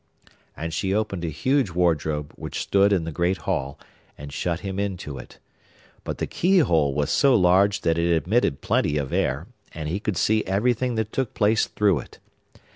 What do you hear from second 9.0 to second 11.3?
air, and he could see everything that